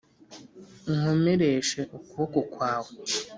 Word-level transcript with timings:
Unkomereshe 0.91 1.81
ukuboko 1.97 2.39
kwawe 2.53 2.91